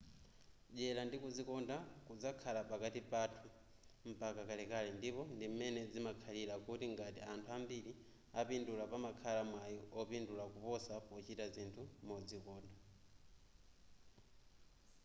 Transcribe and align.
dyera 0.75 1.01
ndi 1.05 1.17
kuzikonda 1.23 1.75
kudzakhala 2.07 2.61
pakati 2.71 3.01
panthu 3.11 3.47
mpaka 4.11 4.39
kalekale 4.49 4.89
ndipo 4.99 5.21
ndim'mene 5.35 5.81
zimakhalira 5.91 6.55
kuti 6.65 6.85
ngati 6.93 7.19
anthu 7.31 7.49
ambiri 7.57 7.91
apindula 8.39 8.83
pamakhala 8.91 9.41
mwai 9.51 9.75
opindula 9.99 10.43
koposa 10.53 10.93
pochita 11.07 11.45
zinthu 11.55 11.83
modzikonda 12.07 12.73